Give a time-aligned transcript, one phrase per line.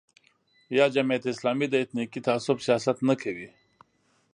[0.77, 3.49] یا جمعیت اسلامي د اتنیکي تعصب سیاست نه کوي.